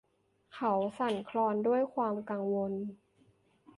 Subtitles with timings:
[0.55, 2.71] เขาสั่นคลอนด้วยความกังวล